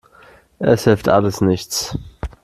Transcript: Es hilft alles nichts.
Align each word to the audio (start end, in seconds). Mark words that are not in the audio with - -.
Es 0.57 0.85
hilft 0.85 1.09
alles 1.09 1.41
nichts. 1.41 1.95